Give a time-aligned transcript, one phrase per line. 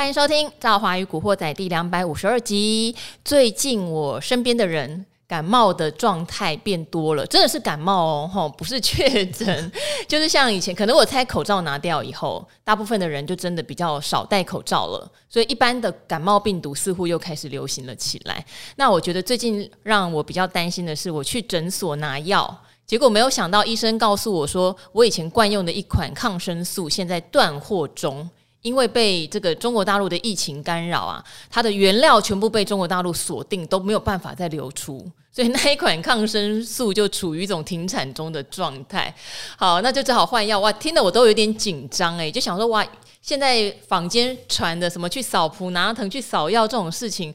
[0.00, 2.96] 欢迎收听《赵华与古惑仔》第两百五十二集。
[3.22, 9.70] 最近我身边的人感冒的状态变多了，真的是感冒哦，吼， 不是确诊。
[10.08, 18.42] 就是像以前，可能我猜口罩拿掉以后，大部分的人就真的比较少戴口罩了，所以一般的感冒病毒似乎又开始流行了起来。
[18.76, 28.26] 那我觉得最近让我比较担心的是，我去诊所拿药，结果没有想到医生告诉我说，我以前惯用的一款抗生素现在断货中。
[28.62, 39.14] 因为被这个中国大陆的疫情干扰啊，它的原料全部被中国大陆锁定，都没有办法再流出，所以那一款抗生素就处于一种停产中的状态。
[39.56, 40.60] 好，那就只好换药。
[40.60, 42.86] 哇，听得我都有点紧张诶，就想说哇，
[43.22, 47.34] 现在坊间传的什么去扫蒲拿藤、去扫药这种事情。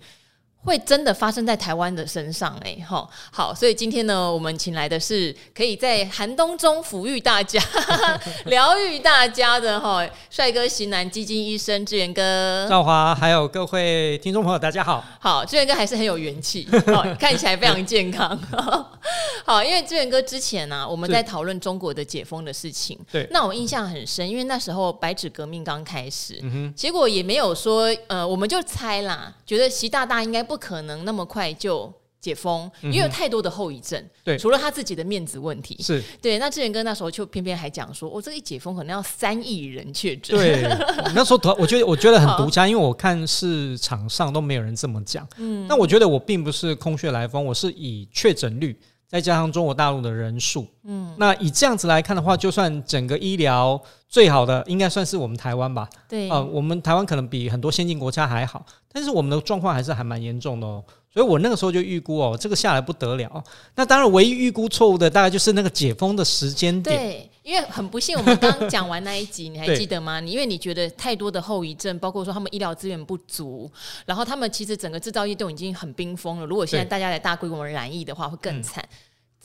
[0.65, 7.61] 会真的发生在台湾的身上哎，哈好，所以今天呢，我们请来的是可以在寒冬中抚育大家、
[8.45, 12.65] 疗愈大家的哈帅哥型男基金医生志远哥。
[12.67, 15.05] 赵华，还有各位听众朋友，大家好。
[15.19, 16.67] 好，志远哥还是很有元气，
[17.19, 18.35] 看起来非常健康。
[19.45, 30.54] 好，因为志远哥之前呢、啊，我们在讨论中国的解封的事情，对，那我印象很深，因为那时候白纸革命刚开始，嗯哼，结果也没有说，呃，我们就猜啦，觉得习大大应该不。
[30.55, 34.01] 不可能那么快就解封，因为有太多的后遗症。
[34.23, 36.39] 对，除了他自己的面子问题，是对。
[36.39, 40.33] 那志远哥那时候就偏偏还讲说，我、哦、这个一解封可能要三亿人确诊。
[40.33, 40.63] 对，
[41.13, 45.27] 那时候我觉得我觉得很独家，因为我看市场上都没有人这么讲。
[45.35, 48.79] 嗯，那我觉得我并不是空穴来风，我是以确诊率
[49.15, 55.87] 再加上中国大陆的人数，嗯，那以这样子来看的话，就算整个医疗最好的应该算是我们台湾吧。
[56.05, 58.65] 对，啊、呃，我们台湾可能比很多先进国家还好。
[58.91, 60.83] 但是我们的状况还是还蛮严重的哦，
[61.15, 63.41] 所以我那个时候就预估哦，这个下来不得了。
[63.73, 66.97] 那当然，唯一预估错误的大概就是那个解封的时间点。
[66.97, 70.19] 对，因为很不幸，我们刚讲完那一集， 你还记得吗？
[70.19, 73.71] 你因为你觉得太多的后遗症，包括说他们医疗资源不足，
[74.05, 76.45] 然后他们其实整个制造业都已经很冰封了。
[76.45, 78.83] 如果现在大家来大规模染疫的话，会更惨。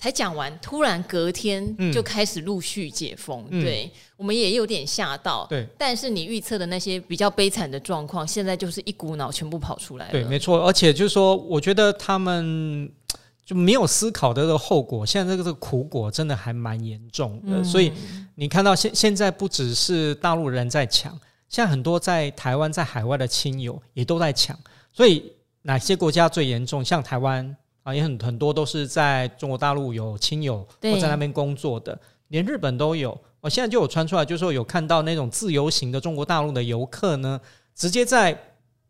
[0.00, 5.46] 才讲完，突然隔天就开始陆续解封，嗯、对我们也有点吓到。
[5.50, 10.12] 对，但是你预测的那些比较悲惨的状况，现在就是一股脑全部跑出来了。
[10.12, 10.64] 对，没错。
[10.66, 12.90] 而且就是说，我觉得他们
[13.44, 17.58] 就没有思考的这个后果，现在这个这个苦果真的还蛮严重的。
[17.58, 17.92] 嗯、所以
[18.36, 21.12] 你看到现现在不只是大陆人在抢，
[21.50, 24.58] 现在很多在台湾在海外的亲友也都在抢。
[24.94, 25.30] 所以
[25.60, 26.82] 哪些国家最严重？
[26.82, 27.54] 像台湾。
[27.82, 31.98] 啊，也很很多都是在中国大陆有亲友或在那边工作的，
[32.28, 33.18] 连日本都有。
[33.40, 37.40] 我现在就有穿出来，就是说有看到那种自由行的中国大陆的游客呢，
[37.74, 38.38] 直接在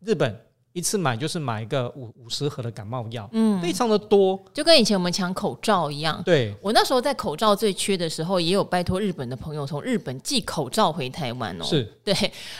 [0.01, 0.39] 日本。
[0.73, 6.21] 一次买就是买一个五五十盒的感冒药，嗯，非常的多，就跟以前我们抢口罩一样。
[6.23, 11.65] 对，我那时候在口罩最缺的时候，也有拜托日本的朋友从日本寄口罩回台湾哦。
[11.65, 12.15] 是，对。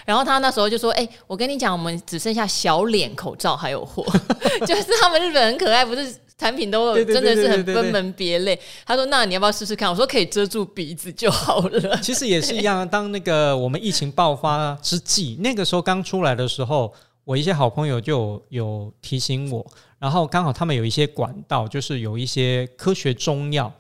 [0.06, 4.06] 然后他那时候就说：“哎、欸，我跟你讲，我们只剩下小脸口罩还有货，
[4.68, 16.94] 就是他们日本很可爱，不是产品都，真的是很分门别类。”他说：“那你要不要试试看？”我说：“可以遮住鼻子就好了。”其实也是一样，当那个我们疫情爆发之际，那个时候刚出来的时候。
[17.24, 19.66] 我一些好朋友就有，有提醒我，
[20.00, 23.72] 然后刚好他们有一些管道，就是有一些科学中药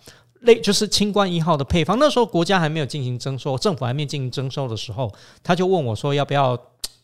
[0.41, 1.97] 类，就是清冠一号的配方。
[1.97, 5.12] 那时候国家还没有进行征收，政府还没进行征收的时候，
[5.44, 6.57] 他就问我说要不要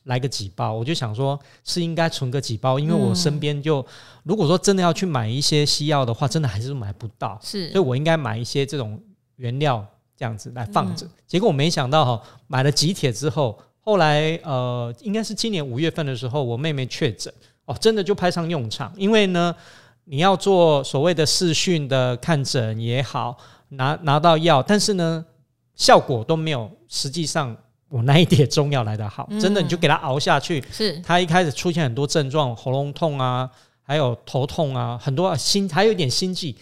[0.03, 0.72] 来个几包？
[0.72, 3.84] 我就想说是应该存个几包，因为我身边就
[4.24, 9.02] 如果说真的要去买一些西药的话，真的还是买不到，是，所以我应该买一些这种
[9.38, 9.84] 原料
[10.16, 11.08] 这样子来放着。
[11.26, 13.58] 结果我没想到哈，买了几帖之后。
[13.88, 17.34] 后来，呃，应该是今年五月份的时候，我妹妹确诊，
[17.64, 18.92] 哦，真的就派上用场。
[18.98, 19.56] 因为呢，
[20.03, 23.38] 你要做所谓的视讯的看诊也好，
[23.70, 25.26] 拿拿到药，但是呢，
[25.74, 27.56] 效果都没有实际上
[27.88, 29.26] 我那一点中药来的好。
[29.40, 31.00] 真的，你就给他熬下去，是。
[31.00, 33.50] 他一开始出现很多症状，喉咙痛啊，
[33.81, 36.53] 还有头痛啊，很多心还有一点心悸，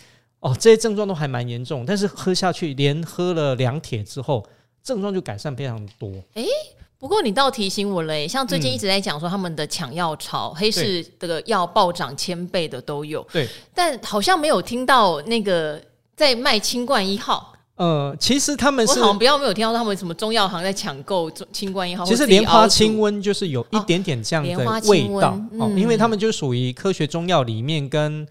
[0.41, 1.83] 哦，这些症状都还蛮严重。
[1.87, 4.45] 但是喝下去，连喝了两帖之后，
[4.83, 6.11] 症状就改善非常多。
[6.35, 6.45] 诶
[6.97, 13.21] 不过你倒提醒我了，像最近一直在讲说他们的抢药潮，嗯、黑市这个药暴涨千倍的都有。
[13.31, 15.79] 对，但好像没有听到那个
[16.15, 17.53] 在卖清冠一号。
[17.75, 22.05] 呃，其实他们是，我好像比较没有听到他们什么中药行在抢购清冠一号。
[22.05, 28.25] 其实莲花清瘟就是有一点点这样的味道，哦嗯、因为他们就属于科学中药里面跟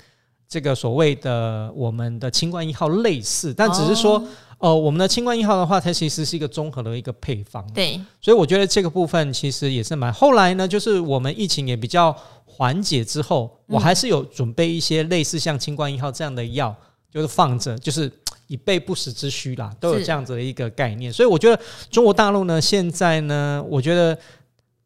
[0.49, 4.19] 这个所谓的我们的清冠一号类似，但只是说。
[4.19, 4.25] 哦
[4.59, 7.67] 哦，我们的清冠一号的话，它其实是一个综合的一个配方。
[7.73, 10.13] 对，所以我觉得这个部分其实也是蛮。
[10.13, 12.15] 后来呢，就是我们疫情也比较
[12.45, 16.75] 缓解之后，我还是有准备一些类似像清冠一号这样的药，
[17.13, 18.11] 就是放着，就是
[18.47, 21.13] 以备不时之需啦，都有这样子的一个概念。
[21.13, 24.19] 所以我觉得中国大陆呢，现在呢，我觉得。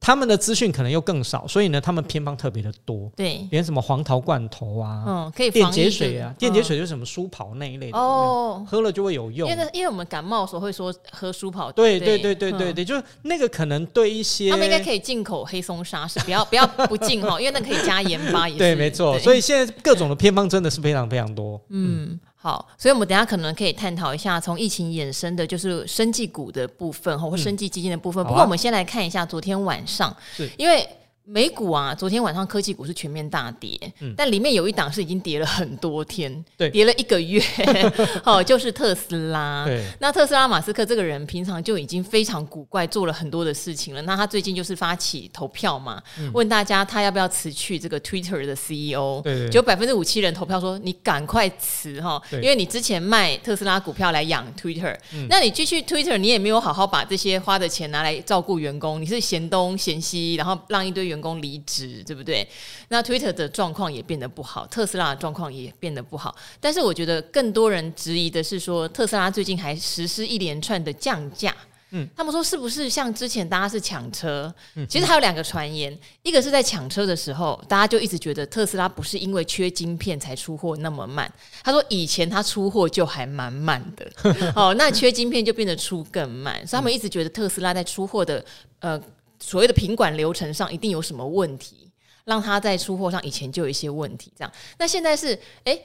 [0.00, 3.10] 他们的资讯可能又更少，所以呢，他们偏方特别的多。
[3.16, 9.48] 对，连什么黄桃罐头啊，嗯，可以电解水啊，电解水嗯就是什么舒跑那一类的哦，喝了就会有用。
[9.50, 18.58] 因为因为我们感冒的时候会说喝舒跑，对对对对对嗯对，就是那个可能对一些他们应该可以进口黑松沙士，不要不要不进哈，因为那可以加盐巴也是。
[18.60, 19.18] 对，没错。
[19.18, 21.60] 所以现在各种的偏方真的是非常非常多。
[21.70, 22.18] 嗯，
[22.48, 28.24] 好，所以我们等下可能可以探讨一下从疫情衍生的，就是生技股的部分或生技基金的部分。
[28.24, 30.88] 不过我们先来看一下昨天晚上，是因为。
[31.30, 37.38] 美股啊，昨天晚上科技股是全面大跌，嗯、但里面有一档是已经跌了很多天，对，跌了一个月，
[38.24, 39.66] 哦，就是特斯拉。
[39.66, 44.00] 对，那特斯拉马斯克这个人平常就已经非常古怪，做了很多的事情了。
[44.02, 49.22] 那他最近就是发起投票嘛，嗯、问大家他要不要辞去这个 Twitter 的 CEO，
[49.52, 61.17] 就百分之五七人投票说你赶快辞哈，因为你之前卖特斯拉股票来养 Twitter，、嗯、那你继续 Twitter，你也没有好好把这些花的钱拿来照顾员工，你是嫌东嫌西，然后让一堆员工。
[61.18, 62.48] 员工离职，对不对？
[62.88, 66.34] 那 Twitter 的状况也变得不好，特斯拉的状况也变得不好。
[66.60, 71.54] 但是我觉得更多人质疑的是说，特斯拉最近还实施一连串的降价。
[71.90, 74.54] 嗯，他们说是不是像之前大家是抢车？
[74.74, 81.32] 嗯，其实还有两个传言，一个是在抢车的时候，大家就一直觉得特斯拉不是因为缺晶片才出货那么慢。
[81.64, 84.06] 他说以前他出货就还蛮慢的，
[84.54, 88.44] 哦，那缺晶片就变得出更慢，所以他们一直觉得特斯拉在出货的
[88.80, 89.00] 呃。
[89.40, 91.90] 所谓的品管流程上一定有什么问题，
[92.24, 94.32] 让他在出货上以前就有一些问题。
[94.36, 95.72] 这样，那现在是哎。
[95.72, 95.84] 诶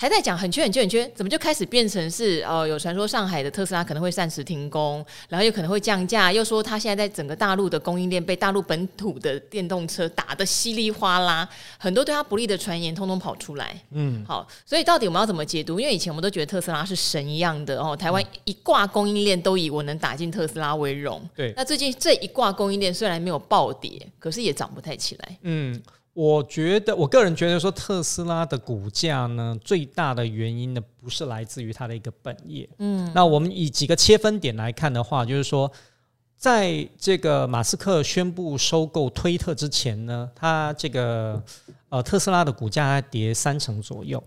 [0.00, 2.68] 还在讲很缺很缺很缺，怎么就开始变成是呃？
[2.68, 11.48] 有传说上海的特斯拉可能会暂时停工，然后又可能会降价，又说他现在在整个大陆的供应链被大陆本土的电动车打得稀里哗啦，
[11.78, 13.74] 很多对他不利的传言通通跑出来。
[13.90, 15.80] 嗯，好，所以到底我们要怎么解读？
[15.80, 21.20] 因为以前我们都觉得特斯拉是神一样的哦，台湾一挂供应链都以我能打进特斯拉为荣。
[21.34, 25.38] 对，那最近这一挂供应链虽然没有暴跌，可是也涨不太起来。
[25.42, 25.82] 嗯。
[26.18, 32.68] 我觉得，我个人觉得说，特斯拉的股价呢，最大的原因呢，不是来自于它的一个本业。
[32.78, 35.70] 嗯，那我们以几个切分点来看的话，就是说，
[36.36, 41.40] 在这个马斯克宣布收购推特之前呢，它这个
[41.88, 44.20] 呃特斯拉的股价还跌三成左右，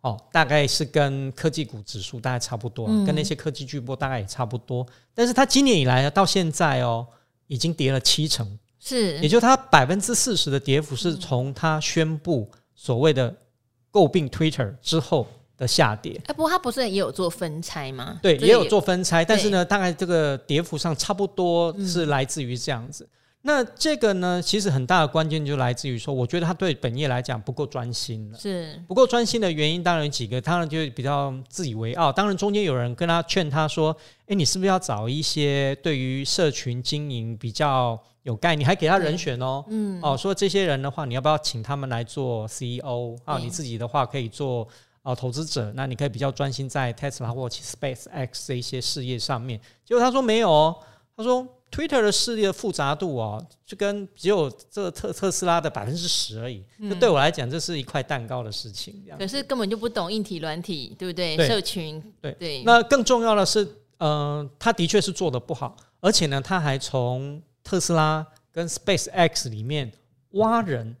[0.00, 4.86] 哦，大概是跟科技股指数大概差不多，嗯、跟那些科技巨擘大概也差不多。
[5.12, 7.06] 但是它今年以来到现在哦，
[7.48, 8.58] 已经跌了七成。
[8.84, 13.32] 是，也就它百分之四十的跌幅是从它宣布所谓的
[13.92, 15.24] 诟病 Twitter 之后
[15.56, 16.20] 的下跌。
[16.26, 18.18] 哎，不过它不是也有做分拆吗？
[18.20, 23.04] 对，也有做分拆，但是呢，大概这个跌幅上差不多是来自于这样子。
[23.04, 23.08] 嗯、
[23.42, 28.38] 那这个呢，其实很大的关键就来自于说，我觉得他对本业来讲不够专心了。
[28.38, 32.12] 是不够专心的原因，当然有几个，当然就比较自以为傲。
[32.12, 33.96] 当然中间有人跟他劝他说
[34.26, 43.36] ：“哎，你是不是要找一些对于社群经营比较？”有概念，还给他人选哦，嗯，哦，说这些人的话，你要不要请他们来做 CEO 啊？
[43.36, 44.68] 你自己的话可以做
[45.02, 49.60] 哦投资者，那你可以比较专心在 Tesla 或 SpaceX 这一些事业上面。
[49.84, 50.76] 结果他说没有哦，
[51.16, 56.62] 他说 Twitter 的事业的复杂度哦，就跟只有这个特特斯拉的百分之十而已。
[56.78, 59.02] 就对我来讲，这是一块蛋糕的事情。
[59.18, 61.34] 可是根本就不懂硬体软体，对不对？
[61.36, 62.62] 对社群，对对。
[62.64, 63.66] 那更重要的是，
[63.98, 69.90] 嗯，他的确是做的不好，而且呢，他还从特斯拉跟 SpaceX 里面
[70.32, 70.94] 挖人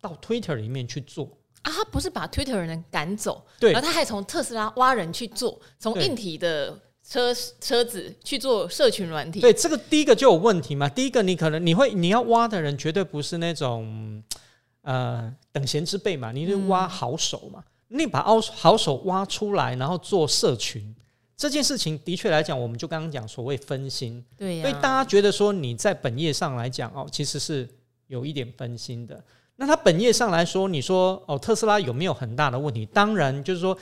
[0.00, 1.26] 到 Twitter 里面去做
[1.62, 9.40] 啊，他不是把 Twitter 人赶走，对，然后他还从特斯拉挖人去做，从硬体的车车子去做社群软体。
[9.40, 10.88] 对，这个第一个就有问题嘛。
[10.88, 14.22] 第一个，你可能你会你要挖的人绝对不是那种
[14.82, 20.94] 呃等闲之辈嘛，你是挖好手嘛，嗯、你把好好手挖出来，然后做社群。
[21.36, 27.68] 这件事情的确来讲，我们就刚刚讲所谓分心，对呀，所以大家觉得说你在本业上来讲哦，其实是
[28.06, 29.22] 有一点分心的。
[29.56, 32.86] 那他本业上来说，你说哦，特斯拉有没有很大的问题？
[32.86, 33.76] 当然，就是说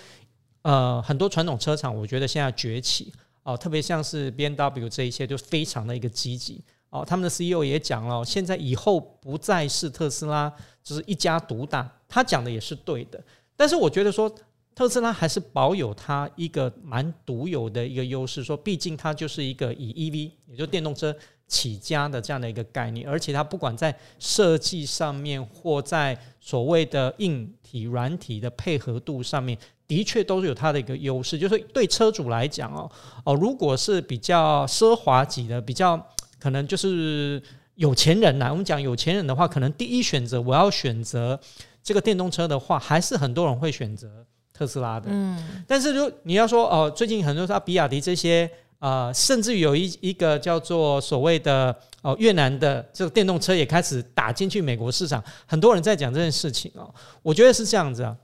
[0.63, 7.05] 呃，很多传统车厂，我觉得现在崛起哦，特别像是 B N W，这一些，就非常的一个积极哦。
[7.07, 10.53] 他们的 CEO 也讲了，现在以后不再是特斯拉
[10.83, 13.23] 就是一家独大，他讲的也是对的。
[13.57, 14.35] 但是我觉得说。
[14.75, 21.15] 特斯拉还是保有它一个蛮独有的一个优势，说毕竟它就是一个以 EV，也就电动车
[21.47, 29.59] 起家的这样的一个概念，而且它不管在设计上面或在所谓的硬体、软体的配合度上面，
[29.97, 31.39] 的确都是有它的一个优势。
[31.39, 32.91] 就是对车主来讲哦，
[33.25, 36.01] 哦，如果是比较奢华级的，比较
[36.39, 37.43] 可能就是
[37.75, 41.39] 有钱人呐，我们讲有钱人的话，可能第一选择我要选择
[41.83, 44.09] 这个电动车的话，还是很多人会选择。
[44.55, 48.49] 特斯拉的，嗯，但是如你要说哦，最近很多像比亚迪这些
[48.81, 56.95] 呃，甚至有一一个叫做所谓的哦越南的这个电动车也开始打进去美国市场，很多人在讲这件事情哦。
[57.23, 58.15] 我觉得是这样子啊，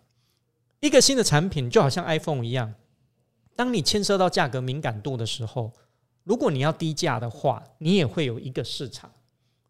[0.81, 2.75] 一个新的产品就好像 iPhone 一样，
[3.57, 5.73] 当你牵涉到价格敏感度的时候，
[6.25, 9.11] 如果你要低价的话，你也会有一个市场，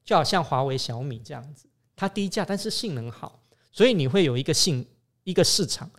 [0.05, 3.41] 就好像华为、小米这样子，它低价但是性能好，
[3.73, 4.87] 所以你会有一个性
[5.25, 5.91] 一个市场，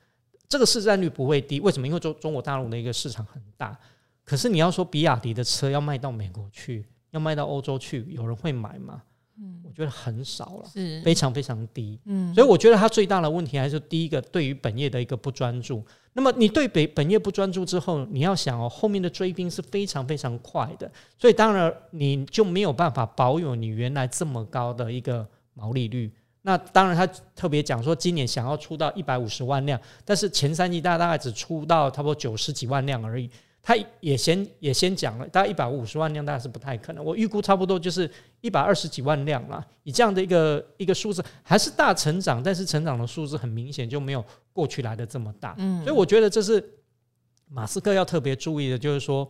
[0.48, 1.60] 这个市占率不会低。
[1.60, 1.88] 为什么？
[1.88, 3.78] 因为中中国大陆的一个市场很大。
[4.24, 9.02] 可是你要说比亚迪的车要卖到美国去，要卖到欧洲去，有人会买吗？
[9.42, 11.98] 嗯，我觉得很少了，是非常非常低。
[12.06, 15.84] 嗯，所以我觉得它最大的问题还是第一个，对于本业的一个不专注。
[16.14, 26.12] 那么你对本本业不专注之后，你要想哦，后面的追兵是非常非常快的，所以当然你就没有办法保有你原来这么高的一个毛利率。
[26.42, 27.06] 那当然他
[27.36, 33.30] 特别讲说，今年想要出到一百五十万辆，但是前三季大大概只出到差不多九十几万辆而已。
[33.70, 37.06] 他也先也先讲了，大概一百五十万辆，大概是不太可能。
[37.06, 38.10] 我预估差不多就是
[38.42, 39.64] 一百二十几万辆了。
[39.84, 45.54] 以这样的一个一个数字，还是大成长，但是成长的数字很明显就没有过去来的这么大。
[45.60, 46.68] 嗯，所以我觉得这是
[47.48, 49.30] 马斯克要特别注意的，就是说，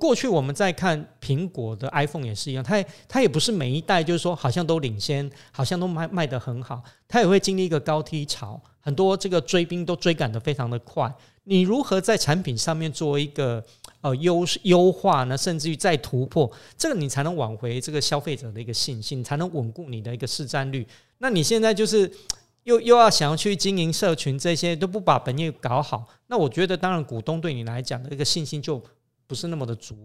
[0.00, 11.12] 过去我们在看苹果的 iPhone 也是一样，它它也不是每一代就是说好像都领先，好像都卖卖得很好，它也会经历一个高低潮，很多这个追兵都追赶得非常的快。
[11.42, 13.60] 你如何在产品上面做一个
[14.00, 15.36] 呃优优化呢？
[15.36, 20.86] 甚至于再突破，这个你才能挽回这个消费者的一个信心，才能稳固你的一个市占率。
[21.18, 22.08] 那你现在就是
[22.62, 28.80] 又又要想要去经营社群，这些都不把本业搞好，那我觉得当然股东对你来讲的一个信心就
[29.26, 29.96] 不是那么的足。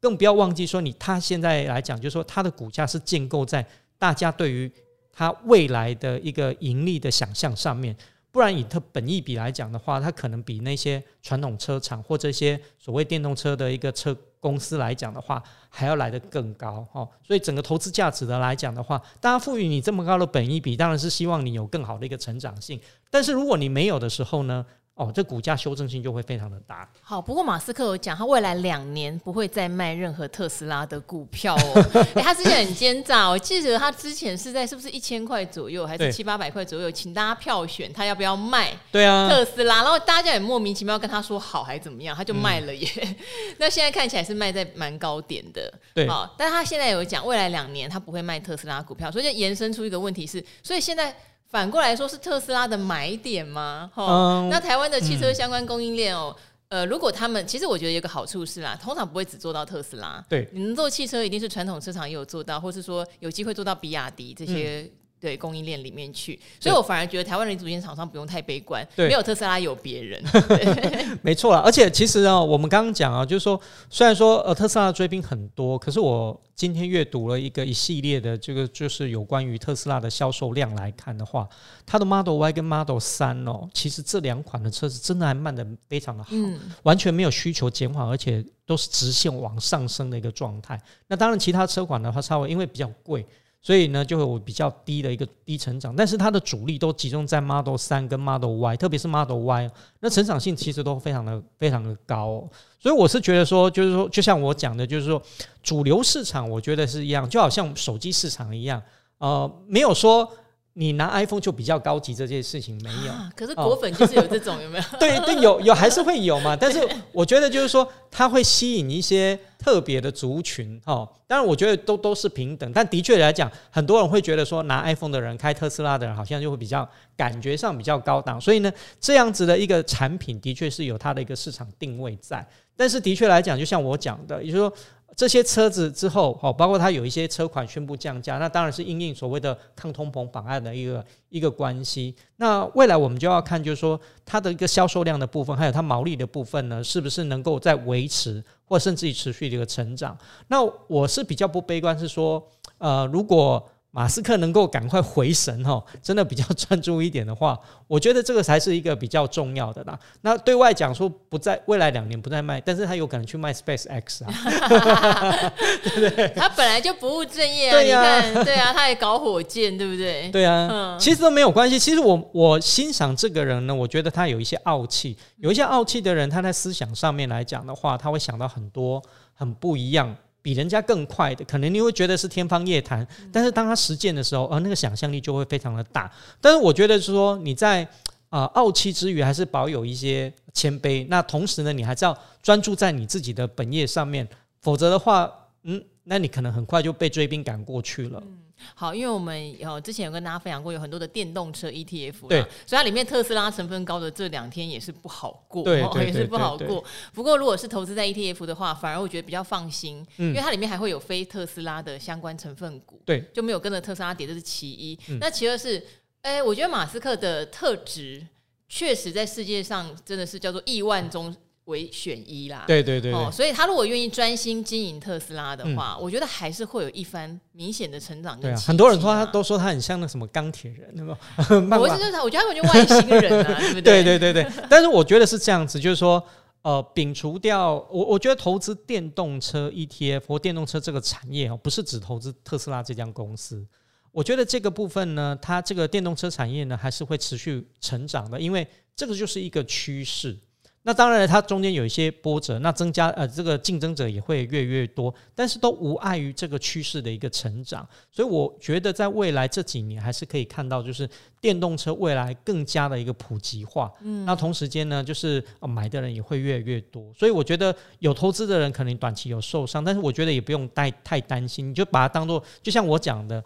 [0.00, 3.66] 更不要忘记说你他现在来讲，就是说他的股价是建构在
[3.98, 4.72] 大家对于
[5.12, 7.94] 他未来的一个盈利的想象上面。
[8.32, 17.08] 不然以它本益比来讲的话，它可能比那些传统车厂或这些所谓电动车的一个车公司来讲的话，还要来得更高哦。
[17.22, 22.80] 所以整个投资价值的来讲的话，大家赋予你这么高的本益比，当然是希望你有更好的一个成长性。
[23.10, 24.64] 但是如果你没有的时候呢？
[24.94, 26.86] 哦，这股价修正性就会非常的大。
[27.00, 31.86] 好，不过马斯克有讲，他未来两年不会再卖任何特斯拉的股票哦。
[32.14, 38.76] 哎，他之前很奸诈，我记得他之前是在是不是一千块左右，还是七八百块左右，请大家票选他要不要卖？
[38.90, 42.86] 对啊，特斯拉，然后大家也莫名其妙跟他说好还怎么样，他就卖了耶。
[43.02, 43.16] 嗯、
[43.56, 46.06] 那现在看起来是卖在蛮高点的，对。
[46.06, 51.16] 好，但是他现在有讲，未来两年他不会卖特斯拉股票，所以就延伸出一个问题是，所以现在。
[51.52, 53.90] 反过来说，是特斯拉的买点吗？
[53.94, 56.34] 哈、嗯，那台湾的汽车相关供应链哦，
[56.70, 64.90] 嗯、呃，如果他们其实我觉得有个好处是啦，通常不会只做到特斯拉，对，你能做汽车，一定是传统车厂也有做到，或是说有机会做到比亚迪这些。
[65.22, 70.20] 嗯对供应链里面去，所以我反而觉得台湾的零组件厂商不用太悲观，没有特斯拉有别人
[71.22, 71.62] 没错啦。
[71.64, 81.48] 而且其实啊，我们刚刚讲啊，就是说，虽然说呃特斯拉的追兵很多，可是我今天阅读了一个一系列的这个就是有关于特斯拉的销售量来看的话，
[81.86, 90.76] 它的 Model Y 跟 Model 三哦，其实这两款的车子真的还卖的非常的好，嗯、完全没有需求减缓，而且都是直线往上升的一个状态。
[91.06, 93.24] 那当然，其他车款的话，稍微因为比较贵。
[93.62, 102.48] 所以呢，就会有比较低的一个低成长，但是它的主力都集中在 Model 三跟 Model Y，特别是 Model Y，那成长性其实都非常的非常的高。
[102.80, 105.22] 所以我是觉得说，就是说，就像我讲的，就是说，
[105.62, 108.82] 主流市场我觉得是一样，就好像手机市场一样，
[109.18, 110.28] 呃，没有说。
[110.74, 113.12] 你拿 iPhone 就比较高级，这件事情没有。
[113.12, 114.84] 啊、可是果粉就是有这种，哦、有没有？
[114.98, 116.56] 对对，有有还是会有嘛。
[116.56, 116.80] 但是
[117.12, 121.06] 我觉得就是说，它会吸引一些特别的族群哦。
[121.26, 122.72] 当然，我觉得都都是平等。
[122.72, 128.40] 但的确来讲，很多人会觉得说，拿 iPhone 的人开特斯拉的人，好像就会比较感觉上比较高档。
[128.40, 132.46] 所以呢，这样子的一个产品，的确是有它的一个市场定位在。
[132.74, 134.72] 但是的确来讲，就像我讲的，也就是说。
[135.14, 142.14] 这些车子之后，哦，包括它有一些车款宣布降价，那当然是因应所谓的抗通膨法案的一个一个关系。
[142.36, 150.16] 那未来我们就要看，就是说它的一个销售量的部分，还有它毛利的部分呢，是不是能够在维持，或甚至于持续的一个成长？
[150.48, 152.42] 那我是比较不悲观，是说，
[152.78, 153.68] 呃，如果。
[153.94, 159.98] 马斯克能够赶快回神哈，真的比较专注一点的话， 我觉得这个才是一个比较重要的啦。
[160.22, 164.32] 那对外讲说不在未来两年不再卖，但是他有可能去卖 Space X 啊，
[165.84, 166.28] 对不对？
[166.34, 170.30] 他本来就不务正业啊，你看，对啊，他也搞火箭，对不对？
[170.32, 171.78] 对啊，嗯其实都没有关系。
[171.78, 179.02] 其实我我欣赏这个人呢，我觉得他有一些傲气，有一些傲气的人，他在思想上面来讲的话，他会想到很多
[179.34, 180.16] 很不一样。
[180.42, 186.12] 比人家更快的，可能你会觉得是天方夜谭，但是当他实践的时候，呃，那个想象力就会非常的大。
[186.40, 187.82] 但是我觉得是说你在
[188.28, 191.06] 啊、呃、傲气之余，还是保有一些谦卑。
[191.08, 194.28] 那同时呢，你还是要专注在你自己的本业上面，
[194.60, 195.30] 否则的话，
[195.62, 198.20] 嗯，那你可能很快就被追兵赶过去了。
[198.26, 198.38] 嗯
[198.74, 206.84] 好，因为我们有之前有跟大家分享过，有很多的电动车 ETF，对，所以它里面特斯拉成分高的这两天也是不好过，对，也是不好过。
[207.12, 214.98] 不过如果是投资在 ETF 的话，反而我觉得比较放心，嗯，因为它里面还会有非特斯拉的相关成分股，对，就没有跟着特斯拉跌，这是其一。
[215.08, 215.84] 嗯，那其二是，
[216.22, 218.26] 哎，我觉得马斯克的特质
[218.68, 221.34] 确实在世界上真的是叫做亿万中。
[221.66, 228.60] 为选一啦，对对对，对，哦，所以他如果愿意专心经营特斯拉的话，嗯、我觉得还是会有一番明显的成长跟、啊。
[228.60, 231.16] 很多人说他都说他很像那什么钢铁人，那么
[231.78, 234.02] 我是就是他，我觉得他就外星人啊， 对不对？
[234.02, 234.52] 对对对对。
[234.68, 236.22] 但是我觉得是这样子，就是说，
[236.62, 243.64] 呃，摒除掉我，我觉得投资电动车 ETF 或电动车这个产业哦，不是只投资特斯拉这家公司。
[244.10, 250.36] 我觉得这个部分呢，它这个电动车产业呢，还是会持续成长的，因为这个就是一个趋势。
[250.84, 257.88] 那当然，它中间有一些波折，那增加呃，这个竞争者也会越越多，但是都无碍于这个趋势的一个成长。
[258.10, 261.08] 所以我觉得，在未来这几年还是可以看到，就是
[261.40, 263.92] 电动车未来更加的一个普及化。
[264.02, 267.12] 嗯，那同时间呢，就是买的人也会越来越多。
[267.14, 273.42] 所以我觉得有投资的人可能短期有受伤，但是我觉得也不用太太担心，你就把它当做，就像我讲的。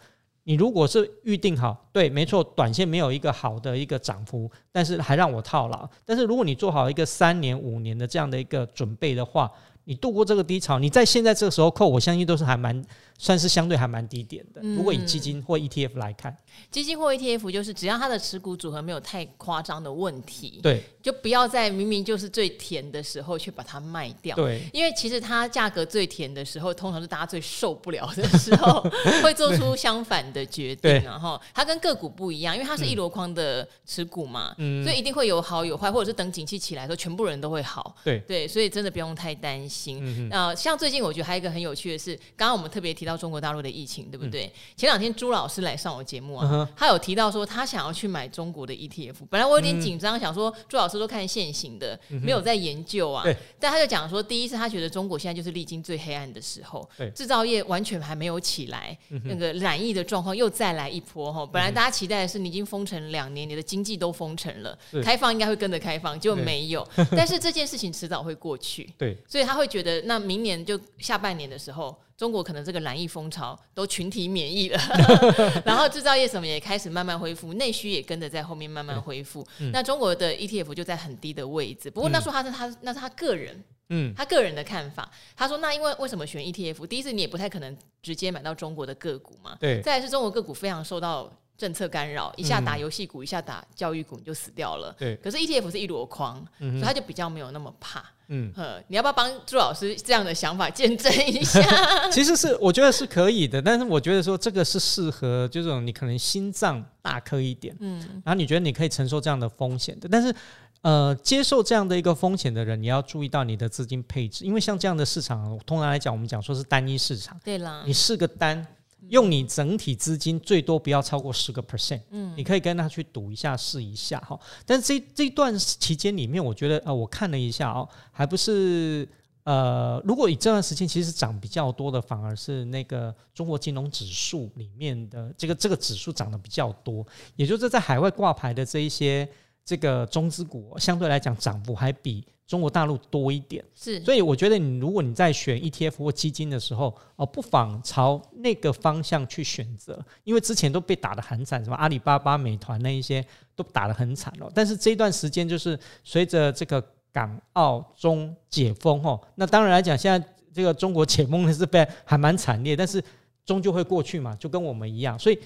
[0.48, 5.88] 你如果是预定好，对，没错，短线没有一个好的一个涨幅，但是还让我套牢。
[6.04, 9.50] 但是如果你做好一个三年、五年的这样的一个准备的话，
[9.82, 12.80] 你度过这个低潮，你在现在这个时候扣，我相信都是还蛮。
[13.18, 14.60] 算是相对还蛮低点的。
[14.62, 16.36] 如果以基金或 ETF 来看，
[16.70, 24.36] 基金或 ETF 就是只要它的持股组合没有太夸张的问题，对，就不要在明明就是最甜的时候去把它卖掉。
[24.36, 28.80] 对，因为其实它价格最甜的时候，通常是大家最受不了的时候，
[29.24, 31.02] 会做出相反的决定。
[31.02, 37.96] 然后它跟个股不一样，因为它是一箩筐的持股嘛，嗯所以一定会有好有坏，或者是等景气起来的时候，全部人都会好。
[38.04, 40.28] 对对，所以真的不用太担心。
[40.30, 43.05] 呃，像最近我觉得还有一个很有趣的是，刚刚我们特别提。
[43.06, 44.46] 到中国大陆的疫情，对不对？
[44.46, 49.14] 嗯、前两天朱老师来上我节目啊，嗯、他有提到说他想要去买中国的 ETF。
[49.30, 53.24] 本来我有点紧张，嗯、想说朱老师都看现行的，嗯、没有在研究啊。
[53.58, 61.46] 但他就讲说，第一是他觉得中国现在就是历经最黑暗的时候，制造业完全还没有起来，嗯、那个染疫的状况又再来一波哈。
[61.46, 66.86] 本来大家期待的是你已经封城两年，你的经济都封城了，开放应该会跟着开放，结果没有。
[67.16, 71.96] 但是这件事情迟早会过去，对，所以他会觉得那明年就下半年的时候。
[72.16, 74.80] 中国可能这个染疫风潮都群体免疫了，
[75.66, 79.46] 然后制造业什么也开始慢慢恢复，内需也跟着在后面慢慢恢复。
[79.58, 81.90] 嗯、那中国的 ETF 就在很低的位置。
[81.90, 85.10] 不过那时候他是他那是他个人，嗯，他个人的看法。
[85.36, 86.86] 他说：“那因为为什么选 ETF？
[86.86, 89.82] 第一次你也不太可能直接买到中国的个股嘛，对。
[89.82, 94.94] 再来是中国个股非常受到政策干扰，一下打游戏股，一下打教育股，你就死掉了。
[94.98, 95.14] 对。
[95.16, 98.52] 可是 ETF 是一箩筐，嗯、所以他就比较没有那么怕。”嗯，
[98.88, 101.60] 你要不要帮朱老师这样的想法见证一下？
[102.10, 110.34] 其实是我觉得是可以的，但是我觉得说这个是适合就是这种你可能心脏大颗一点，嗯，然后你觉得你可以承受这样的风险的，但是
[110.82, 118.66] 呃，接受这样的一个风险的人，你要注意到你的资金配置，因为像这样的市场，通常来讲，我们讲说是单一市场，对啦，你是个单。
[119.08, 124.38] 用你整体资金最多不要超过十个 percent，嗯，你可以跟他去赌一下试一下哈。
[124.64, 129.08] 但是这这段期间里面，我觉得呃，我看了一下哦，还不是
[129.44, 139.28] 呃，如果以这段时间其实涨比较多的，反而是那个中国金融指数里面的这个这个指数涨得比较多，也就是在海外挂牌的这一些
[139.66, 142.24] 这个中资股，相对来讲涨幅还比。
[142.46, 153.20] 中国大陆多一点，是，所以我觉得你如果你在选 ETF 或基金的时候，哦，不妨朝那个方向去选择，因为之前都被打得很惨，什么阿里巴巴、美团那一些
[153.56, 154.48] 都打得很惨了。
[154.54, 156.80] 但是这一段时间就是随着这个
[157.12, 163.02] 港澳中解封哦，那当然来讲，现在这个中国解封的是被还蛮惨烈，但是
[163.44, 165.38] 终究会过去嘛，就跟我们一样，所以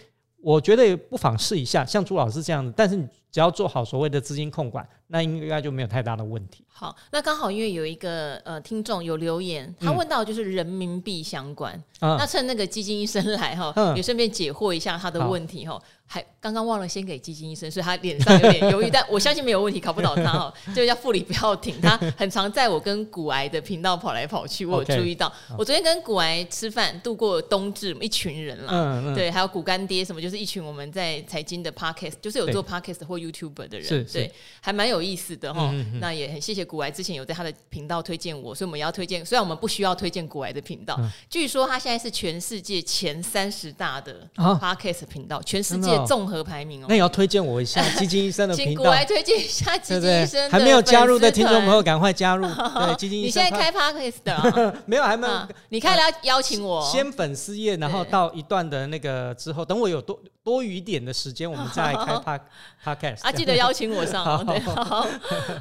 [0.42, 4.86] 我觉得不妨试一下，像朱老师这样子，但是你只要做好所谓的资金控管。
[5.12, 6.64] 那应该就没有太大的问题。
[6.68, 15.76] 好，那刚好因为有一个呃听众有留言，他问到就是人民币相关，嗯、那趁那个基金医生来哈，嗯、也顺便解惑一下他的问题哈。
[16.06, 20.54] 还刚刚忘了先给基金医生，所以他脸上有点犹豫， 但我相信没有问题，考不倒他哈。
[20.74, 25.32] 就叫副理不要停，他很常在我跟股癌的频道跑来跑去，我有注意到。
[25.58, 35.72] 我昨天跟股癌吃饭度过冬至，一群人啦，对，还有股干爹什么，就是一群我们在财经的 podcast，就是有做 podcast 或 YouTuber 的人，是对，还蛮有意思的哈。
[36.00, 39.24] 那也很谢谢古癌之前有在他的频道推荐我，所以我们也要推荐。
[39.24, 46.86] 虽然我们不需要推荐古癌的频道，嗯、据说他现在是全世界前三十大的 Podcast 频道，啊、全世界综合排名哦。
[46.88, 50.50] 那也要推荐我一下基金医生的 频道，请股癌推荐一下基金医生。
[50.50, 52.46] 还没有加入的听众朋友，赶快加入。
[52.46, 53.42] 对，基金医生。
[53.44, 54.74] 你现在开 Podcast 的、哦？
[54.86, 55.32] 没有，还没有。
[55.32, 56.84] 啊、你开了要邀请我？
[56.90, 62.40] 先粉丝页，然后到一段的那个之后，等我有多多余一点的时间，我们再开 Pod
[62.84, 63.09] Podcast。
[63.22, 64.24] 啊，记得邀请我上。
[64.24, 64.44] 好，
[64.84, 65.08] 好，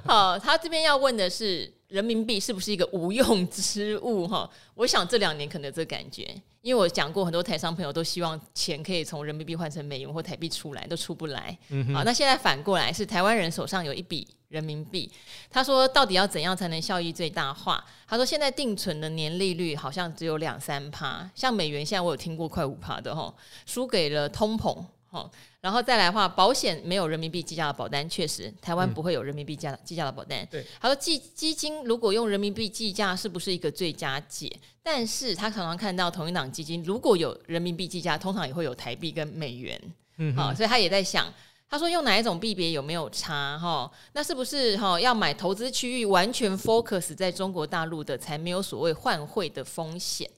[0.06, 0.40] 好。
[0.40, 4.28] 他这边要问的是，人民币是不是一个无用之物？
[4.28, 6.28] 哈，我想这两年可能有这感觉。
[6.62, 11.58] 因为我讲过，很多台商朋友都希望钱可以从人民币换成美元或台币出来，都出不来。
[11.70, 15.10] 嗯哼，好，那现在反过来是台湾人手上有一笔人民币，
[15.50, 17.82] 他说到底要怎样才能效益最大化？
[18.06, 23.34] 他说现在定存的年利率好像只有两三趴，像美元现在我有听过快五趴的哈，
[23.66, 24.84] 输给了通膨。
[25.12, 30.48] 好，然后再来的话，保险没有人民币计价的保单，确实台湾不会有人民币价计价的保单。
[30.52, 34.56] 对，他说基基金如果用人民币计价，是不是一个最佳解？
[34.84, 39.82] 但是他常常看到同一档基金如果有人民币计价，通常也会有台币跟美元。
[40.18, 41.34] 嗯，好，所以他也在想，
[41.68, 43.58] 他说用哪一种币别有没有差？
[43.58, 50.30] 哈，那是不是哈要买投资区域完全 focus 在中国大陆的，才没有所谓换汇的风险？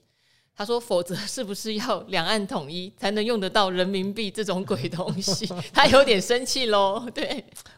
[0.54, 7.08] 他说：“否则是不是要两岸统一才能用得到人民币这种鬼东西？” 他有点生气喽。
[7.14, 7.24] 对，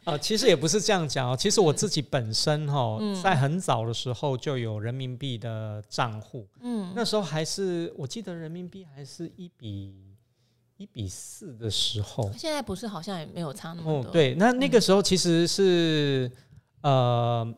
[0.03, 1.37] 啊、呃，其实也不是这样讲哦。
[1.37, 6.47] 其实我自己本身哈，嗯、在很早的时候就有人民币的账户。
[6.63, 9.95] 嗯，那时候还是我记得人民币还是一比
[10.77, 12.29] 一比四的时候。
[12.37, 14.11] 现在不是好像也没有差那么多。
[14.11, 16.31] 哦、对，那那个时候其实是、
[16.83, 17.55] 嗯、呃。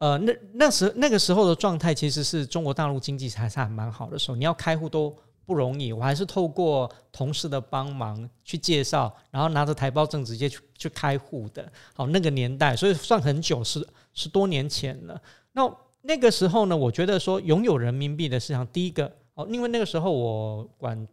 [0.00, 4.36] 呃，那那时那个时候的状态，其实是中国大陆经济还是还蛮好的时候。
[4.36, 5.14] 你要开户都
[5.46, 11.70] 不容易，我还是透过同事的帮忙去介绍，然后拿着台胞证直接去去开户的。
[11.94, 15.20] 好，那个年代，所以算很久，是十多年前了。
[15.52, 15.70] 那
[16.02, 21.06] 那个时候呢，我觉得说拥有人民币的市场，第一个哦，因为那个时候我管。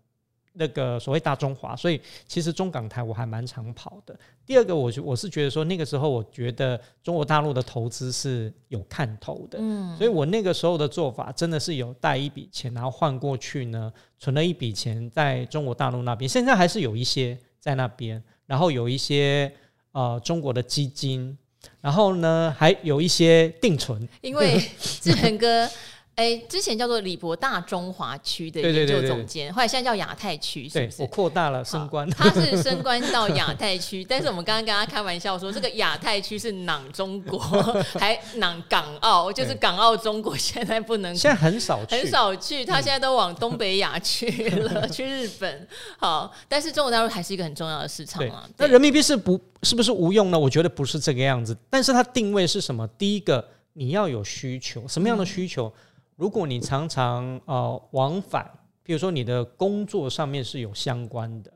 [0.58, 4.18] 那个所谓大中华，所以其实中港台我还蛮常跑的。
[4.46, 19.52] 第二个，我我是觉得说那个时候，我觉得中国大陆的投资是有看头的，嗯，所以我那个时候的做法真的是有带一笔钱，然后换过去呢，存了一笔钱在中国大陆那边，现在还是有一些在那边，然后有一些
[19.92, 21.38] 呃中国的基金，
[21.82, 25.70] 然后呢还有一些定存，因为 志恒哥。
[26.18, 31.04] 哎，之前叫做李博大中华区的研究总监，后来现在叫亚太区，是不是？
[31.04, 37.38] 我扩大了升官，他是 升官到亚太区， 但是我们刚刚跟他开玩笑说，这个亚太区是囊中国，
[38.00, 45.68] 还囊港澳，就是港澳中国现在不能，现在很少去，很少去，他现在都往东北亚去了，去日本。
[46.00, 48.50] 好，但是中国大陆还是一个很重要的市场嘛。
[48.58, 50.40] 那人民币是不是不是无用呢？
[50.40, 52.88] 我觉得不是这个样子，但是它定位是什么？
[52.98, 55.68] 第一个，你要有需求，什么样的需求？
[55.68, 55.84] 嗯
[56.18, 58.50] 如果你常常呃往返，
[58.82, 61.54] 比如说你的工作上面是有相关的，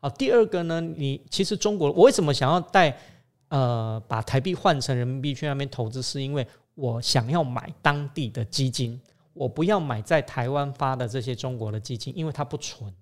[0.00, 2.98] 啊，第二个呢，你其实中国我为什么想要带
[3.48, 6.44] 呃把台币换成人民币去那边投资，是因为
[6.74, 9.00] 我想要买当地的基金，
[9.32, 12.92] 我不要买在台湾发的这些中国的基金，因为它不纯，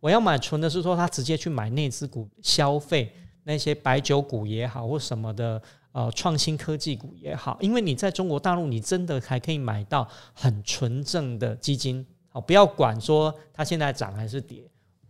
[0.00, 3.10] 我要买纯的是说他直接去买内资股消费
[3.42, 5.62] 那些白酒股也好或什么的。
[5.96, 12.06] 呃，创新科技股也好，因为你在中国大陆，你真的还可以买到很纯正的基金。
[12.28, 14.62] 好，不要管说它现在涨还是跌，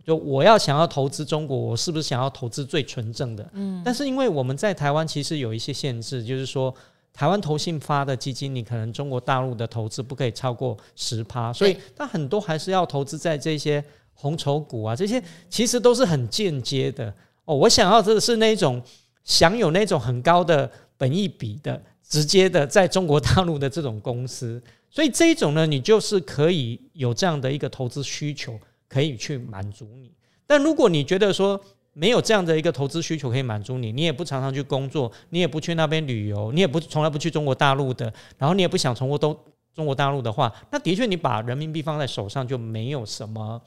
[0.04, 3.50] 就我要想要投资中国，我是不是想要投资最纯正的？
[3.54, 3.82] 嗯。
[3.84, 6.72] 但是因为我们在台湾其实有一些限制，就是说
[7.12, 15.20] 台湾投信发的基金，你可能中国大陆的投资不可以超过十趴，所以它很多还是要投资在这些红筹股啊，这些
[15.50, 17.12] 其实都是很间接的。
[17.44, 18.80] 哦，我想要的是那种。
[19.26, 28.58] 享有那种很高的本益比的直接的在中国大陆的这种公司，所以这一种呢，你就是可以有这样的一个投资需求，
[28.88, 30.10] 可以去满足你。
[30.46, 31.60] 但如果你觉得说
[31.92, 39.36] 没有这样的一个投资需求可以满足你，你也不常常去工作，你也不去那边旅游，你也不从来不去中国大陆的，然后你也不想从过都
[39.74, 43.60] 中国大陆的话，那的确你把人民币放在手上就没有什么。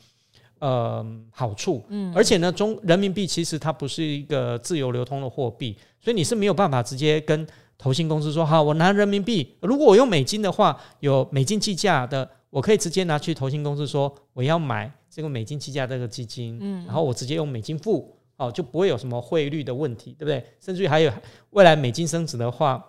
[0.59, 20.43] 呃，好处，嗯，而且呢，中人民币其实它不是一个自由流通的货币，所以你是没有办法直接跟投信公司说，好，我拿人民币，如果我用美金的话，有美金计价的，我可以直接拿去投信公司说，我要买这个美金计价这个基金，嗯，然后我直接用美金付，哦，就不会有什么汇率的问题，对不对？
[20.59, 21.11] 甚至于还有
[21.51, 22.83] 未来美金升值的话，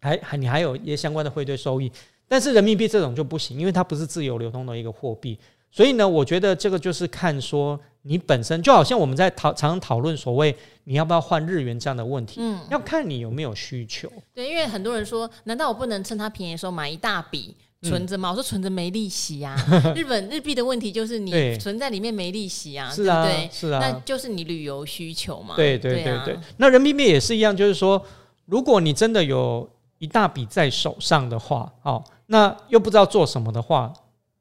[0.00, 1.92] 还还你还有一些相关的汇兑收益，
[2.26, 5.38] 但是人民币这种就不行，因为它不是自由流通的一个货币。
[5.74, 14.08] 所以呢，我觉得这个就是看说你本身就好像我们在讨常常讨论所谓你要不要换日元这样的问题，嗯，要看你有没有需求。
[14.32, 18.28] 对，因为很多人说，难道我不能趁它便宜的时候买一大笔存着吗？
[18.28, 19.92] 嗯、我说存着没利息呀、啊。
[19.96, 23.50] 日本日币的问题就是你存在里面没利息啊，是啊，对不对？
[23.52, 25.56] 是啊，那就是你旅游需求嘛。
[25.56, 26.42] 对对对对，对、啊。
[26.58, 28.00] 那人民币也是一样，就是说，
[28.46, 33.92] 如果你真的有一大笔在手上的话，哦，那又不知道做什么的话。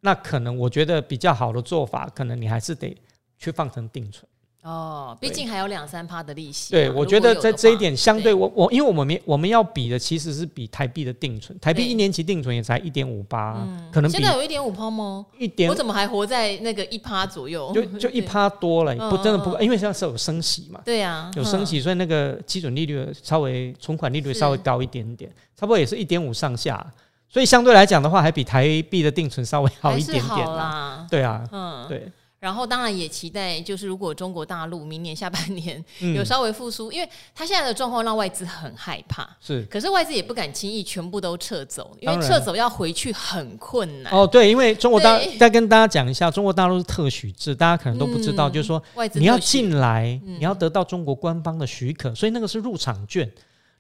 [0.06, 2.94] 那可能我觉得比较好的做法，可能你还是得
[3.40, 4.28] 去放成定存
[4.64, 6.72] 哦，毕竟还有两三趴的利息。
[6.72, 15.26] 对，我觉得在这一点相对我我，因为我们没我们要比的其实是比台币的定存，台币一年期定存也才一点五八，可能比现在有一点五趴吗？
[15.38, 17.72] 一点，我怎么还活在那个一趴左右？
[17.74, 26.86] 就就一趴多了，不真的不，因为现在是有升息嘛，对呀，有升息，所以那个基准利率稍微存款利率稍微高一点点，差不多也是一点五上下。
[27.34, 31.08] 所以相对来讲的话，还比台币的定存稍微好一点点啦。
[31.10, 32.12] 对啊，嗯，对。
[32.40, 39.28] 然后当然也期待，就是如果中国大陆明年下半年 有稍微复苏，因为它现在的状况让外资很害怕。
[39.42, 44.14] 是，可是外资也不敢轻易全部都撤走，因为撤走要回去很困难。
[44.14, 53.28] 哦，对，因为中国大再跟大家讲一下，中国大陆是特许制，大家可能都不知道，就是说你要进来，你要得到中国官方的许可，所以那个是入场券。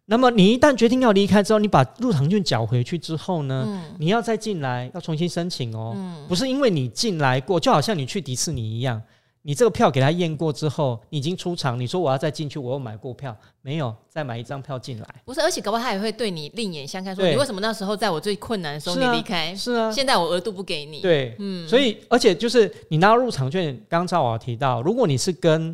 [0.06, 9.02] 那么你一旦决定要离开之后，你把入场券缴回去之后呢，嗯、你要再进来要重新申请哦，嗯、不是因为你进来过，就好像你去迪士尼一样，
[9.44, 19.56] 你这个票给他验过之后，你已经出场，你说我要再进去，我又买过票，没有再买一张票进来，不是，而且搞不好他也会对你另眼相看，说你为什么那时候在我最困难的时候你离开？
[19.56, 25.74] 是啊，现在我额度不给你，对，嗯，所以而且就是你拿到入场券，刚才我提到，如果你是跟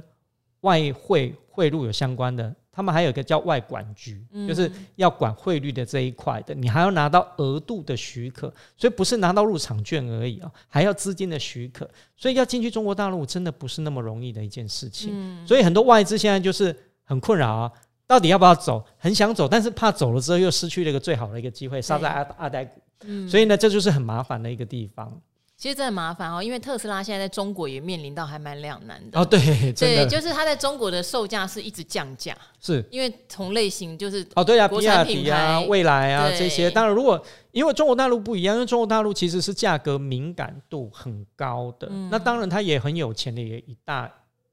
[0.61, 2.53] 外汇汇入有相关的。
[2.79, 15.45] 他们还有一个叫外管局，就是要管汇率的这一块的，你还要拿到额度的许可，所以不是拿到入场券而已啊，还要资金的许可，所以要进去中国大陆真的不是那么容易的一件事情。
[15.45, 17.71] 所以很多外资现在就是很困扰啊，
[18.07, 18.81] 到底要不要走？
[18.97, 22.81] 很想走，但是怕走了之后又失去了一个最好的一个机会，杀在阿阿呆股。
[23.27, 25.21] 所以呢，这就是很麻烦的一个地方。
[25.59, 29.25] 其实真的麻烦哦，因为特斯拉现在在中国也面临到还蛮两难的哦。
[29.25, 29.37] 对，
[29.75, 36.71] 对，就是它在中国的售价是一直降价，是因为同类型就是哦，对啊，比亚迪啊、蔚来啊这些。
[36.71, 44.09] 当然，如果因为中国大陆不一样，因为中国大陆其实是价格敏感度很高的，那当然它也很有钱的也一大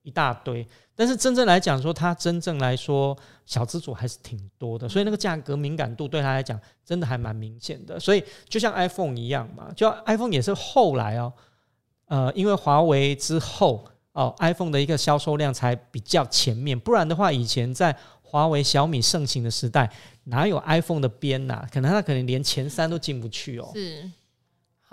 [0.07, 0.67] 一大堆。
[0.95, 3.15] 但是真正来讲，说它真正来说，
[3.45, 7.99] 小资主还是挺多的，所以那个价格敏感度对他来讲，真的还蛮明显的。
[7.99, 11.33] 所以就像 iPhone 一样嘛，就 iPhone 也是后来哦，
[12.07, 19.91] 呃，因为华为之后哦，iPhone 的一个销售量才比较前面，不然的话，以前在华为、小米盛行的时代，
[20.25, 21.67] 哪有 iPhone 的边呐？
[21.71, 23.71] 可能它可能连前三都进不去哦。
[23.75, 24.11] 是。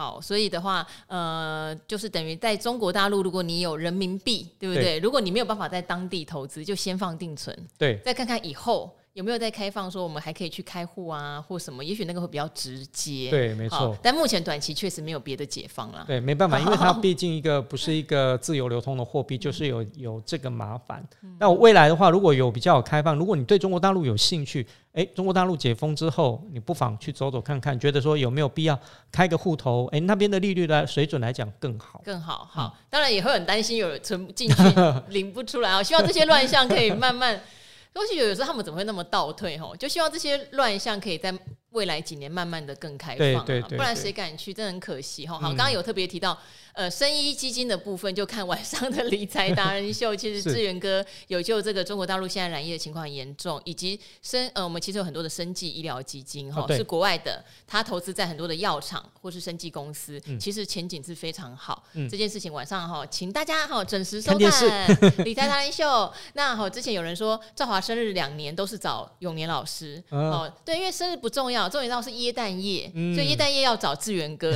[0.04, 4.84] 好，所以的话，呃，就是等于在中国大陆，如果你有人民币，对不对？
[4.84, 8.94] 对，如果你没有办法在当地投资，就先放定存，对，再看看以后。
[9.14, 11.86] 有没有在开放说我们还可以去开户啊，或什么？
[11.86, 13.30] 也许那个会比较直接。
[13.30, 13.96] 对，没错。
[14.02, 16.04] 但目前短期确实没有别的解放了。
[16.08, 21.08] 对，没办法，因为它 毕竟一个不是一个自由流通的货币，就是有有这个麻烦。
[21.40, 28.80] 那我未来的话，如果有比较有开放，如果你对中国大陆有兴趣，哎，中国大陆解封之后，你不妨去走走看看，觉得说有没有必要
[29.12, 29.88] 开个户头？
[29.92, 32.02] 哎，那边的利率的水准来讲更好。
[32.06, 32.78] 更好，好。
[32.90, 34.56] 当然也会很担心有人存进去
[35.10, 35.82] 领不出来啊。
[35.82, 37.42] 希望这些乱象可以慢慢。
[37.94, 39.76] 东西有有时候他们怎么会那么倒退吼？
[39.76, 41.32] 就希望这些乱象可以在
[41.74, 44.54] 未来几年慢慢的更开放，对对对，不然谁敢去？
[44.54, 45.36] 真的很可惜哈。
[45.40, 46.38] 好，刚刚有特别提到。
[46.74, 50.16] 呃，生医基金的部分就看晚上的理财达人秀。
[50.16, 61.84] 其实 志源哥有就这个中国大陆现在染疫的情况很严重，以及生呃，我们其实有很多的生技医疗基金哈，哦、是国外的，他投资在很多的药厂或是生技公司，嗯、其实前景是非常好。
[61.94, 64.88] 嗯、这件事情晚上哈，请大家哈准时收看
[65.24, 66.12] 理财达人秀。
[66.34, 74.50] 那好，之前有人说赵华生日两年都是找永年老师哦，对，因为生日不重要，重要是耶诞夜，嗯、所以耶诞夜要找志源哥，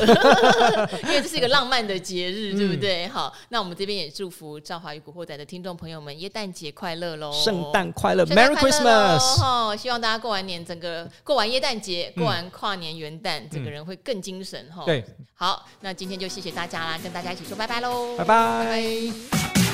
[1.03, 1.97] 因为这是一个浪漫的。
[2.07, 3.05] 节日对不对？
[3.07, 7.33] 嗯、好，那我们这边也祝福《赵华与古惑仔》的听众朋友们耶诞节快乐喽！
[7.33, 9.19] 圣诞快乐，Merry Christmas！
[9.39, 14.85] 哈，希望大家过完年，整个过完耶诞节，过完跨年元旦，嗯、整个人会更精神哈。
[14.85, 18.15] 对，好，那今天就谢谢大家啦，跟大家一起说拜拜喽！
[18.15, 18.63] 拜拜。
[18.63, 18.81] 拜
[19.51, 19.66] 拜。